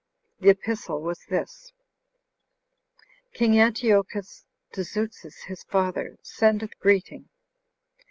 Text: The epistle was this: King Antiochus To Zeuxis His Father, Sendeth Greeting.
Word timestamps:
The 0.39 0.49
epistle 0.49 0.99
was 0.99 1.19
this: 1.29 1.73
King 3.35 3.59
Antiochus 3.59 4.47
To 4.71 4.81
Zeuxis 4.83 5.43
His 5.43 5.61
Father, 5.65 6.17
Sendeth 6.23 6.79
Greeting. 6.79 7.29